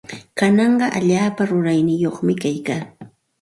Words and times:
Kanaqa 0.39 0.87
allaapa 0.97 1.41
rurayyuqmi 1.49 2.33
kaykaa. 2.43 2.81